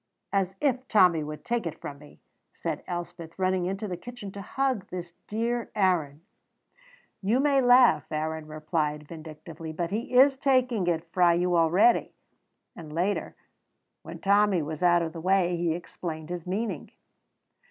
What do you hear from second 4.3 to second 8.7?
to hug this dear Aaron. "You may laugh," Aaron